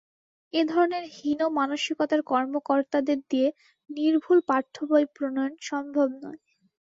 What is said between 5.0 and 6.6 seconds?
প্রণয়ন সম্ভব নয়।